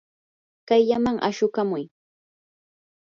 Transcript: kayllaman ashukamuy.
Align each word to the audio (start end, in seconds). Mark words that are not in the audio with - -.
kayllaman 0.67 1.17
ashukamuy. 1.27 1.83